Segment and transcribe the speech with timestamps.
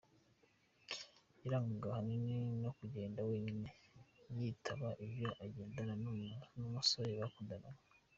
[1.41, 3.69] Yarangwaga ahanini no kugenda wenyine,
[4.37, 5.93] bitaba ibyo akagendana
[6.59, 7.83] n’umusore bakundanaga.